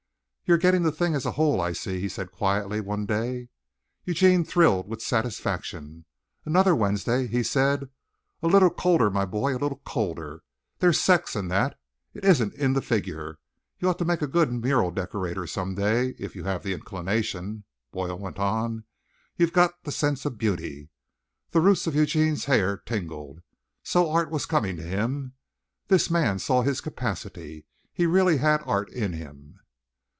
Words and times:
"You're 0.43 0.57
getting 0.57 0.83
the 0.83 0.91
thing 0.91 1.15
as 1.15 1.25
a 1.25 1.31
whole, 1.31 1.61
I 1.61 1.71
see," 1.71 2.01
he 2.01 2.09
said 2.09 2.29
quietly, 2.33 2.81
one 2.81 3.05
day. 3.05 3.47
Eugene 4.03 4.43
thrilled 4.43 4.85
with 4.85 5.01
satisfaction. 5.01 6.03
Another 6.43 6.75
Wednesday 6.75 7.25
he 7.25 7.41
said: 7.41 7.87
"A 8.43 8.47
little 8.47 8.69
colder, 8.69 9.09
my 9.09 9.23
boy, 9.23 9.51
a 9.53 9.57
little 9.57 9.81
colder. 9.85 10.43
There's 10.79 10.99
sex 10.99 11.37
in 11.37 11.47
that. 11.47 11.79
It 12.13 12.25
isn't 12.25 12.53
in 12.55 12.73
the 12.73 12.81
figure. 12.81 13.39
You 13.79 13.87
ought 13.87 13.97
to 13.99 14.03
make 14.03 14.21
a 14.21 14.27
good 14.27 14.51
mural 14.51 14.91
decorator 14.91 15.47
some 15.47 15.73
day, 15.75 16.15
if 16.19 16.35
you 16.35 16.43
have 16.43 16.63
the 16.63 16.73
inclination," 16.73 17.63
Boyle 17.93 18.19
went 18.19 18.37
on; 18.37 18.83
"you've 19.37 19.53
got 19.53 19.81
the 19.85 19.91
sense 19.93 20.25
of 20.25 20.37
beauty." 20.37 20.89
The 21.51 21.61
roots 21.61 21.87
of 21.87 21.95
Eugene's 21.95 22.43
hair 22.43 22.75
tingled. 22.75 23.39
So 23.83 24.11
art 24.11 24.29
was 24.29 24.45
coming 24.45 24.75
to 24.75 24.83
him. 24.83 25.31
This 25.87 26.09
man 26.11 26.39
saw 26.39 26.61
his 26.61 26.81
capacity. 26.81 27.67
He 27.93 28.05
really 28.05 28.35
had 28.39 28.61
art 28.65 28.91
in 28.91 29.13
him. 29.13 29.57